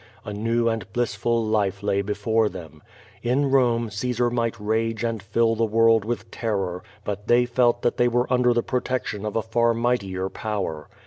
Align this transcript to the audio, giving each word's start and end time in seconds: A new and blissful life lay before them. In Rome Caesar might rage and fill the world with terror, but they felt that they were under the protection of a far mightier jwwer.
A 0.25 0.33
new 0.33 0.67
and 0.67 0.91
blissful 0.93 1.45
life 1.45 1.83
lay 1.83 2.01
before 2.01 2.49
them. 2.49 2.81
In 3.21 3.51
Rome 3.51 3.91
Caesar 3.91 4.31
might 4.31 4.59
rage 4.59 5.03
and 5.03 5.21
fill 5.21 5.53
the 5.55 5.63
world 5.63 6.05
with 6.05 6.31
terror, 6.31 6.81
but 7.03 7.27
they 7.27 7.45
felt 7.45 7.83
that 7.83 7.97
they 7.97 8.07
were 8.07 8.25
under 8.33 8.51
the 8.51 8.63
protection 8.63 9.27
of 9.27 9.35
a 9.35 9.43
far 9.43 9.75
mightier 9.75 10.27
jwwer. 10.27 10.85